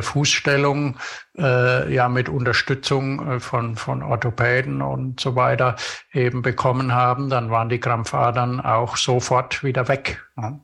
[0.00, 0.96] Fußstellung
[1.36, 5.76] äh, ja mit Unterstützung äh, von von Orthopäden und so weiter
[6.12, 10.22] eben bekommen haben, dann waren die Krampfadern auch sofort wieder weg.
[10.36, 10.60] Ja.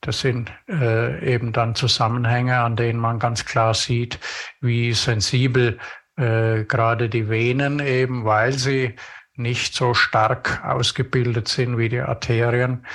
[0.00, 4.20] Das sind äh, eben dann Zusammenhänge, an denen man ganz klar sieht,
[4.60, 5.78] wie sensibel
[6.16, 8.94] äh, gerade die Venen eben, weil sie
[9.34, 12.86] nicht so stark ausgebildet sind wie die Arterien,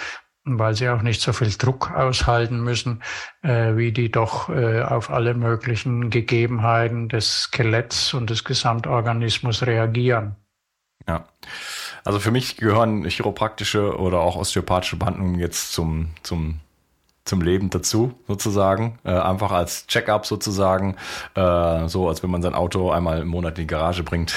[0.59, 3.01] weil sie auch nicht so viel Druck aushalten müssen,
[3.41, 10.35] äh, wie die doch äh, auf alle möglichen Gegebenheiten des Skeletts und des Gesamtorganismus reagieren.
[11.07, 11.25] Ja.
[12.03, 16.59] Also für mich gehören chiropraktische oder auch osteopathische Behandlungen jetzt zum, zum
[17.23, 18.99] zum Leben dazu, sozusagen.
[19.03, 20.95] Äh, einfach als Check-up sozusagen.
[21.35, 24.33] Äh, so, als wenn man sein Auto einmal im Monat in die Garage bringt.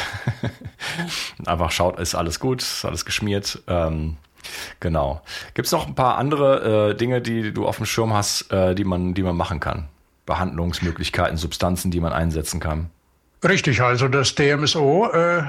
[1.47, 3.63] einfach schaut, ist alles gut, ist alles geschmiert.
[3.67, 4.17] Ähm,
[4.81, 5.23] genau.
[5.55, 8.75] Gibt es noch ein paar andere äh, Dinge, die du auf dem Schirm hast, äh,
[8.75, 9.89] die, man, die man machen kann?
[10.27, 12.91] Behandlungsmöglichkeiten, Substanzen, die man einsetzen kann?
[13.47, 15.43] Richtig, also das DMSO äh,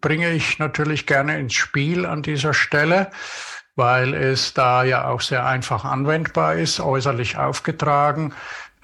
[0.00, 3.10] bringe ich natürlich gerne ins Spiel an dieser Stelle
[3.76, 8.32] weil es da ja auch sehr einfach anwendbar ist, äußerlich aufgetragen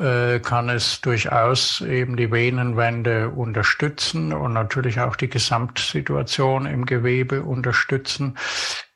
[0.01, 7.43] äh, kann es durchaus eben die Venenwände unterstützen und natürlich auch die Gesamtsituation im Gewebe
[7.43, 8.39] unterstützen.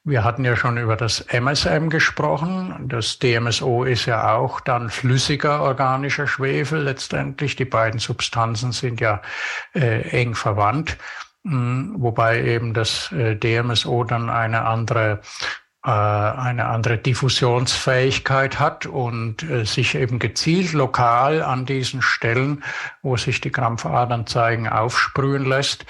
[0.07, 2.75] Wir hatten ja schon über das MSM gesprochen.
[2.89, 7.57] Das DMSO ist ja auch dann flüssiger organischer Schwefel letztendlich.
[7.57, 9.23] Die beiden Substanzen sind ja
[9.75, 10.99] äh, eng verwandt,
[11.43, 15.23] hm, wobei eben das äh, DMSO dann eine andere
[15.87, 22.65] äh, eine andere Diffusionsfähigkeit hat und äh, sich eben gezielt lokal an diesen Stellen,
[23.03, 25.85] wo sich die Krampfadern zeigen, aufsprühen lässt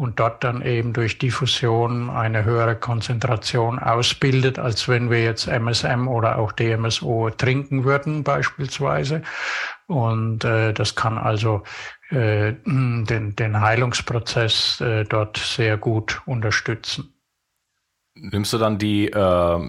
[0.00, 6.08] und dort dann eben durch Diffusion eine höhere Konzentration ausbildet, als wenn wir jetzt MSM
[6.08, 9.20] oder auch DMSO trinken würden beispielsweise.
[9.88, 11.64] Und äh, das kann also
[12.08, 17.12] äh, den, den Heilungsprozess äh, dort sehr gut unterstützen.
[18.14, 19.60] Nimmst du dann die äh,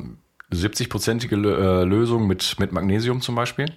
[0.53, 3.73] 70-prozentige äh, Lösung mit, mit Magnesium zum Beispiel?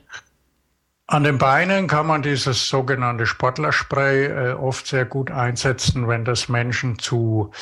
[1.07, 6.49] An den Beinen kann man dieses sogenannte Sportlerspray äh, oft sehr gut einsetzen, wenn das
[6.49, 7.53] Menschen zu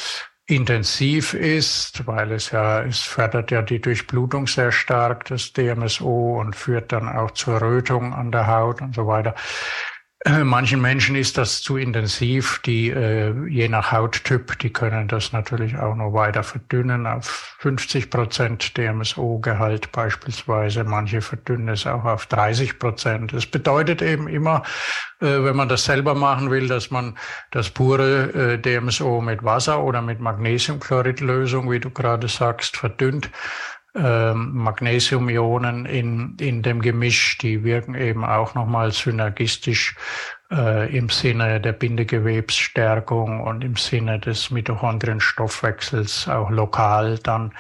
[0.47, 6.55] intensiv ist, weil es ja, es fördert ja die Durchblutung sehr stark, das DMSO, und
[6.55, 9.35] führt dann auch zur Rötung an der Haut und so weiter.
[10.25, 15.33] Äh, manchen Menschen ist das zu intensiv, die äh, je nach Hauttyp, die können das
[15.33, 20.85] natürlich auch noch weiter verdünnen auf 50 Prozent DMSO-Gehalt beispielsweise.
[20.85, 23.33] Manche verdünnen es auch auf 30 Prozent.
[23.33, 24.63] Das bedeutet eben immer,
[25.21, 27.19] äh, wenn man das selber machen will, dass man
[27.51, 33.29] das pure äh, DMSO mit Wasser oder mit Magnesiumchloridlösung, wie du gerade sagst, verdünnt
[33.95, 39.97] ähm, Magnesiumionen in, in dem Gemisch, die wirken eben auch nochmal synergistisch
[40.51, 47.53] äh, im Sinne der Bindegewebsstärkung und im Sinne des Mitochondrienstoffwechsels auch lokal dann.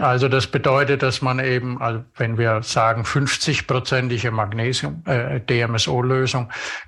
[0.00, 5.40] Also das bedeutet, dass man eben, also wenn wir sagen 50-prozentige Magnesium äh,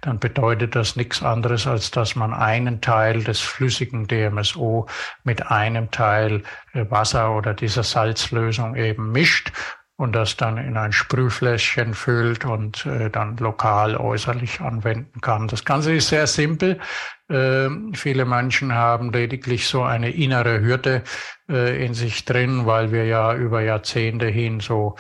[0.01, 4.87] dann bedeutet das nichts anderes, als dass man einen Teil des flüssigen DMSO
[5.25, 9.53] mit einem Teil äh, Wasser oder dieser Salzlösung eben mischt
[9.97, 15.47] und das dann in ein Sprühfläschchen füllt und äh, dann lokal äußerlich anwenden kann.
[15.47, 16.81] Das Ganze ist sehr simpel.
[17.29, 21.03] Äh, viele Menschen haben lediglich so eine innere Hürde
[21.49, 24.97] äh, in sich drin, weil wir ja über Jahrzehnte hin so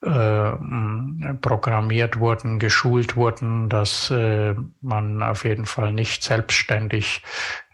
[0.00, 0.52] äh,
[1.42, 7.22] programmiert wurden, geschult wurden, dass äh, man auf jeden Fall nicht selbstständig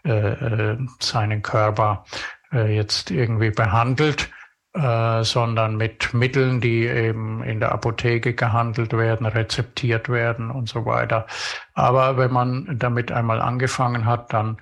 [0.03, 2.05] äh, äh seinen Körper
[2.53, 4.29] jetzt irgendwie behandelt
[4.73, 10.85] äh, sondern mit Mitteln, die eben in der Apotheke gehandelt werden, rezeptiert werden und so
[10.85, 11.27] weiter.
[11.73, 14.57] Aber wenn man damit einmal angefangen hat, dann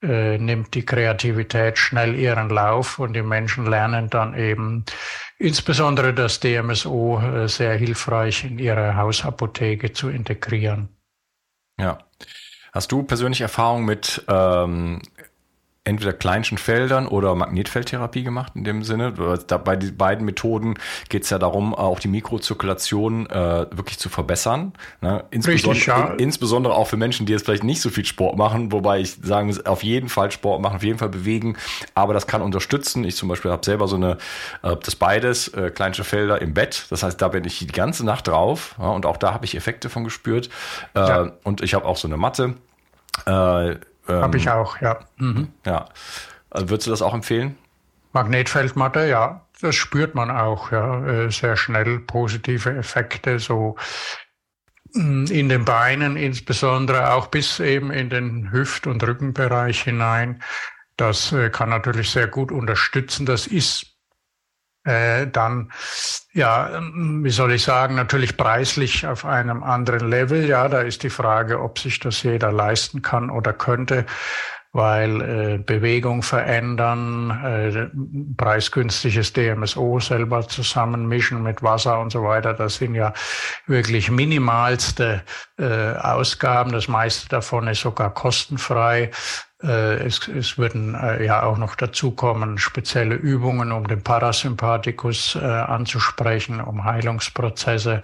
[0.00, 4.84] äh, nimmt die Kreativität schnell ihren Lauf und die Menschen lernen dann eben
[5.38, 10.88] insbesondere das DMSO äh, sehr hilfreich in ihre Hausapotheke zu integrieren.
[11.80, 11.98] Ja.
[12.72, 15.02] Hast du persönlich Erfahrung mit ähm,
[15.88, 19.12] entweder kleinschen Feldern oder Magnetfeldtherapie gemacht in dem Sinne.
[19.12, 20.74] Bei den beiden Methoden
[21.08, 24.74] geht es ja darum, auch die Mikrozirkulation äh, wirklich zu verbessern.
[25.00, 25.24] Ne?
[25.30, 26.06] Insbesondere, Richtig, ja.
[26.12, 29.16] in, insbesondere auch für Menschen, die jetzt vielleicht nicht so viel Sport machen, wobei ich
[29.22, 31.56] sagen muss, auf jeden Fall Sport machen, auf jeden Fall bewegen,
[31.94, 33.04] aber das kann unterstützen.
[33.04, 34.18] Ich zum Beispiel habe selber so eine,
[34.62, 36.86] äh, das beides, äh, kleinste Felder im Bett.
[36.90, 39.56] Das heißt, da bin ich die ganze Nacht drauf ja, und auch da habe ich
[39.56, 40.50] Effekte von gespürt.
[40.94, 41.32] Äh, ja.
[41.44, 42.54] Und ich habe auch so eine Matte.
[43.26, 43.76] Äh,
[44.08, 44.98] ähm, Habe ich auch, ja.
[45.16, 45.48] Mhm.
[45.64, 45.86] Ja.
[46.50, 47.56] Also würdest du das auch empfehlen?
[48.12, 49.46] Magnetfeldmatte, ja.
[49.60, 51.04] Das spürt man auch, ja.
[51.06, 53.76] Äh, sehr schnell positive Effekte, so
[54.94, 60.42] mm, in den Beinen insbesondere, auch bis eben in den Hüft- und Rückenbereich hinein.
[60.96, 63.26] Das äh, kann natürlich sehr gut unterstützen.
[63.26, 63.97] Das ist
[64.84, 65.70] dann,
[66.32, 70.46] ja, wie soll ich sagen, natürlich preislich auf einem anderen Level.
[70.46, 74.06] Ja, da ist die Frage, ob sich das jeder leisten kann oder könnte
[74.72, 77.88] weil äh, Bewegung verändern, äh,
[78.36, 83.12] preisgünstiges DMSO selber zusammenmischen mit Wasser und so weiter, das sind ja
[83.66, 85.22] wirklich minimalste
[85.58, 86.72] äh, Ausgaben.
[86.72, 89.10] Das meiste davon ist sogar kostenfrei.
[89.62, 95.40] Äh, es, es würden äh, ja auch noch dazukommen spezielle Übungen, um den Parasympathikus äh,
[95.40, 98.02] anzusprechen, um Heilungsprozesse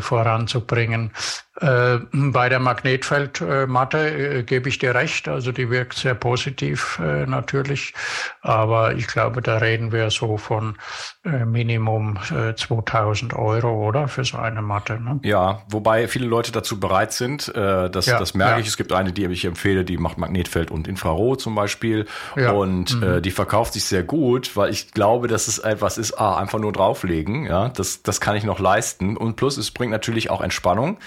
[0.00, 1.12] voranzubringen.
[1.60, 7.24] Äh, bei der Magnetfeldmatte äh, gebe ich dir recht, also die wirkt sehr positiv äh,
[7.24, 7.94] natürlich,
[8.42, 10.76] aber ich glaube, da reden wir so von
[11.24, 12.18] Minimum
[12.56, 15.00] 2000 Euro, oder für so eine Matte.
[15.00, 15.18] Ne?
[15.24, 18.58] Ja, wobei viele Leute dazu bereit sind, das, ja, das merke ja.
[18.60, 18.68] ich.
[18.68, 22.52] Es gibt eine, die ich empfehle, die macht Magnetfeld und Infrarot zum Beispiel ja.
[22.52, 23.22] und mhm.
[23.22, 26.72] die verkauft sich sehr gut, weil ich glaube, dass es etwas ist, ah, einfach nur
[26.72, 30.98] drauflegen, ja, das, das kann ich noch leisten und plus es bringt natürlich auch Entspannung.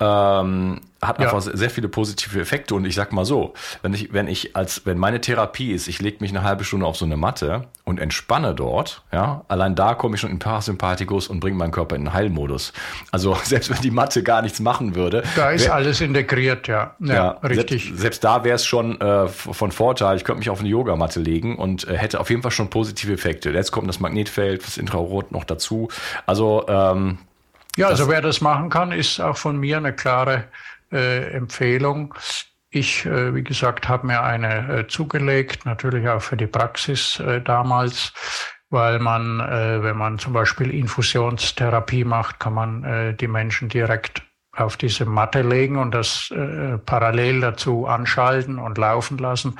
[0.00, 1.56] Ähm, hat einfach ja.
[1.56, 4.98] sehr viele positive Effekte und ich sag mal so, wenn ich, wenn ich als, wenn
[4.98, 8.54] meine Therapie ist, ich lege mich eine halbe Stunde auf so eine Matte und entspanne
[8.54, 12.12] dort, ja, allein da komme ich schon in Parasympathikus und bringe meinen Körper in den
[12.12, 12.72] Heilmodus.
[13.12, 15.22] Also selbst wenn die Matte gar nichts machen würde.
[15.36, 16.96] Da ist wär, alles integriert, ja.
[16.98, 17.84] Ja, ja richtig.
[17.84, 20.16] Selbst, selbst da wäre es schon äh, von Vorteil.
[20.16, 23.12] Ich könnte mich auf eine Yogamatte legen und äh, hätte auf jeden Fall schon positive
[23.12, 23.50] Effekte.
[23.50, 25.88] Jetzt kommt das Magnetfeld, das Infrarot noch dazu.
[26.26, 27.18] Also ähm,
[27.78, 30.44] ja, also wer das machen kann, ist auch von mir eine klare
[30.92, 32.14] äh, Empfehlung.
[32.70, 37.40] Ich, äh, wie gesagt, habe mir eine äh, zugelegt, natürlich auch für die Praxis äh,
[37.40, 38.12] damals,
[38.68, 44.22] weil man, äh, wenn man zum Beispiel Infusionstherapie macht, kann man äh, die Menschen direkt
[44.56, 49.58] auf diese Matte legen und das äh, parallel dazu anschalten und laufen lassen.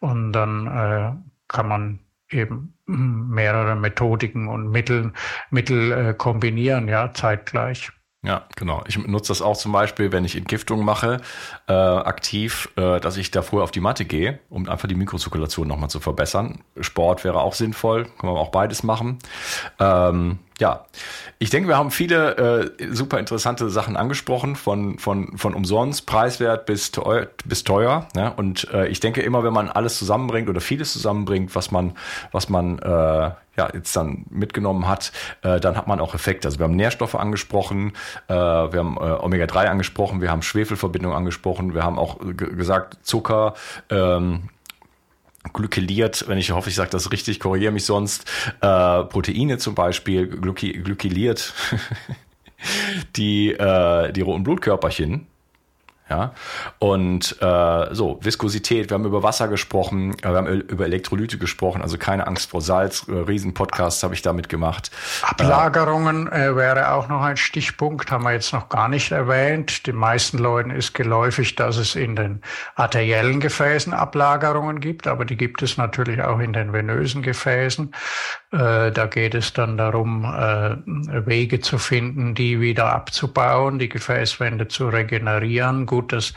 [0.00, 1.12] Und dann äh,
[1.48, 1.98] kann man
[2.30, 5.12] eben mehrere Methodiken und Mittel,
[5.50, 7.90] Mittel äh, kombinieren, ja, zeitgleich.
[8.24, 8.82] Ja, genau.
[8.86, 11.20] Ich nutze das auch zum Beispiel, wenn ich Entgiftung mache,
[11.68, 15.90] äh, aktiv, äh, dass ich davor auf die Matte gehe, um einfach die Mikrozirkulation nochmal
[15.90, 16.60] zu verbessern.
[16.80, 19.18] Sport wäre auch sinnvoll, kann man auch beides machen.
[19.78, 20.86] Ähm, ja,
[21.38, 26.66] ich denke, wir haben viele äh, super interessante Sachen angesprochen, von, von, von umsonst, preiswert
[26.66, 27.26] bis teuer.
[27.44, 28.32] Bis teuer ne?
[28.36, 31.94] Und äh, ich denke immer, wenn man alles zusammenbringt oder vieles zusammenbringt, was man,
[32.30, 35.12] was man äh, ja, jetzt dann mitgenommen hat,
[35.42, 36.48] äh, dann hat man auch Effekte.
[36.48, 37.92] Also wir haben Nährstoffe angesprochen,
[38.28, 43.54] äh, wir haben äh, Omega-3 angesprochen, wir haben Schwefelverbindung angesprochen, wir haben auch gesagt Zucker,
[43.90, 44.48] ähm,
[45.52, 48.30] glykeliert, wenn ich hoffe, ich sage das richtig, korrigiere mich sonst,
[48.60, 51.52] äh, Proteine zum Beispiel, glyki, glykeliert,
[53.16, 55.26] die, äh, die roten Blutkörperchen,
[56.10, 56.34] ja,
[56.80, 61.80] und äh, so, Viskosität, wir haben über Wasser gesprochen, äh, wir haben über Elektrolyte gesprochen,
[61.80, 64.90] also keine Angst vor Salz, äh, Riesenpodcasts habe ich damit gemacht.
[65.22, 69.86] Ablagerungen äh, wäre auch noch ein Stichpunkt, haben wir jetzt noch gar nicht erwähnt.
[69.86, 72.42] Den meisten Leuten ist geläufig, dass es in den
[72.74, 77.94] arteriellen Gefäßen Ablagerungen gibt, aber die gibt es natürlich auch in den venösen Gefäßen.
[78.54, 80.76] Äh, da geht es dann darum, äh,
[81.26, 86.34] Wege zu finden, die wieder abzubauen, die Gefäßwände zu regenerieren Gut, das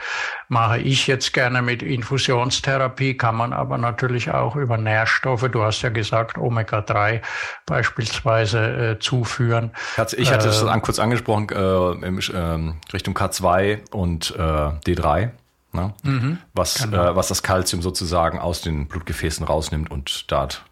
[0.47, 5.83] mache ich jetzt gerne mit Infusionstherapie, kann man aber natürlich auch über Nährstoffe, du hast
[5.83, 7.21] ja gesagt, Omega-3
[7.67, 9.71] beispielsweise äh, zuführen.
[10.17, 15.29] Ich hatte es äh, kurz angesprochen, äh, in ähm, Richtung K2 und äh, D3
[15.77, 15.93] ne?
[16.03, 17.11] mhm, was, genau.
[17.11, 20.63] äh, was das Kalzium sozusagen aus den Blutgefäßen rausnimmt und dort,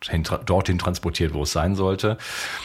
[0.45, 2.17] dorthin transportiert, wo es sein sollte.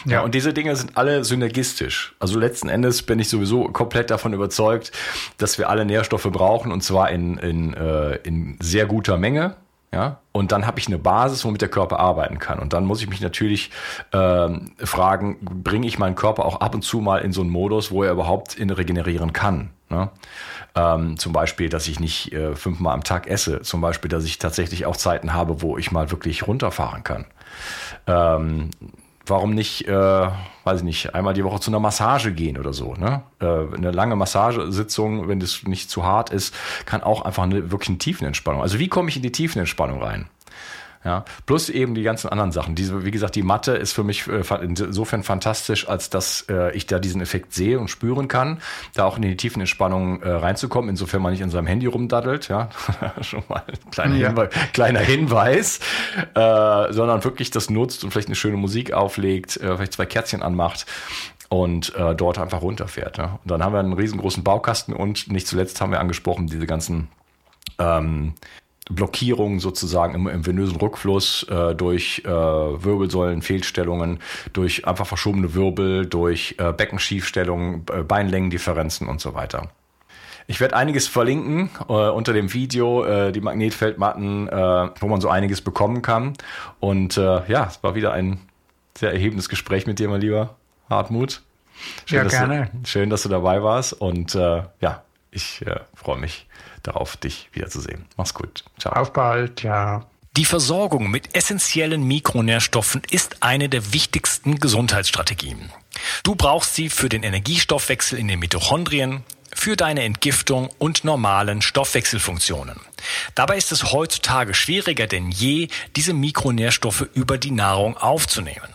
[0.05, 0.11] Ja.
[0.11, 2.15] ja, und diese Dinge sind alle synergistisch.
[2.19, 4.91] Also letzten Endes bin ich sowieso komplett davon überzeugt,
[5.37, 9.55] dass wir alle Nährstoffe brauchen und zwar in, in, äh, in sehr guter Menge.
[9.93, 12.59] Ja, und dann habe ich eine Basis, womit der Körper arbeiten kann.
[12.59, 13.71] Und dann muss ich mich natürlich
[14.13, 17.91] ähm, fragen, bringe ich meinen Körper auch ab und zu mal in so einen Modus,
[17.91, 19.71] wo er überhaupt in regenerieren kann.
[19.89, 20.09] Ne?
[20.75, 23.63] Ähm, zum Beispiel, dass ich nicht äh, fünfmal am Tag esse.
[23.63, 27.25] Zum Beispiel, dass ich tatsächlich auch Zeiten habe, wo ich mal wirklich runterfahren kann.
[28.07, 28.69] Ähm,
[29.31, 32.93] warum nicht, äh, weiß ich nicht, einmal die Woche zu einer Massage gehen oder so.
[32.93, 33.23] Ne?
[33.39, 36.53] Äh, eine lange Massagesitzung, wenn das nicht zu hart ist,
[36.85, 38.61] kann auch einfach eine wirklich eine Tiefenentspannung.
[38.61, 40.27] Also wie komme ich in die Tiefenentspannung rein?
[41.03, 42.75] Ja, plus eben die ganzen anderen Sachen.
[42.75, 46.85] Diese, wie gesagt, die Matte ist für mich äh, insofern fantastisch, als dass äh, ich
[46.85, 48.61] da diesen Effekt sehe und spüren kann,
[48.93, 52.49] da auch in die tiefen Entspannung äh, reinzukommen, insofern man nicht in seinem Handy rumdaddelt,
[52.49, 52.69] ja,
[53.21, 54.27] schon mal ein kleiner, ja.
[54.27, 55.79] Hinweis, kleiner Hinweis,
[56.35, 60.43] äh, sondern wirklich das nutzt und vielleicht eine schöne Musik auflegt, äh, vielleicht zwei Kerzchen
[60.43, 60.85] anmacht
[61.49, 63.17] und äh, dort einfach runterfährt.
[63.17, 63.39] Ja.
[63.43, 67.09] Und dann haben wir einen riesengroßen Baukasten und nicht zuletzt haben wir angesprochen, diese ganzen
[67.79, 68.35] ähm,
[68.91, 74.19] Blockierungen sozusagen im, im venösen Rückfluss äh, durch äh, Wirbelsäulenfehlstellungen,
[74.53, 79.69] durch einfach verschobene Wirbel, durch äh, Beckenschiefstellungen, Beinlängendifferenzen und so weiter.
[80.47, 85.29] Ich werde einiges verlinken äh, unter dem Video, äh, die Magnetfeldmatten, äh, wo man so
[85.29, 86.33] einiges bekommen kann.
[86.79, 88.39] Und äh, ja, es war wieder ein
[88.97, 90.55] sehr erhebendes Gespräch mit dir, mein lieber
[90.89, 91.41] Hartmut.
[92.05, 92.69] Schön, ja, gerne.
[92.73, 93.93] Du, schön, dass du dabei warst.
[93.93, 96.47] Und äh, ja, ich äh, freue mich
[96.83, 98.05] darauf, dich wiederzusehen.
[98.17, 98.63] Mach's gut.
[98.79, 98.93] Ciao.
[98.93, 100.05] Auf bald, ja.
[100.37, 105.71] Die Versorgung mit essentiellen Mikronährstoffen ist eine der wichtigsten Gesundheitsstrategien.
[106.23, 109.23] Du brauchst sie für den Energiestoffwechsel in den Mitochondrien,
[109.53, 112.79] für deine Entgiftung und normalen Stoffwechselfunktionen.
[113.35, 115.67] Dabei ist es heutzutage schwieriger denn je,
[115.97, 118.69] diese Mikronährstoffe über die Nahrung aufzunehmen.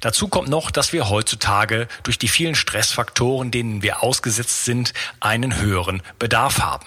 [0.00, 5.60] Dazu kommt noch, dass wir heutzutage durch die vielen Stressfaktoren, denen wir ausgesetzt sind, einen
[5.60, 6.86] höheren Bedarf haben.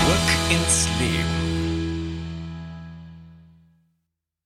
[0.00, 1.29] Zurück ins Leben.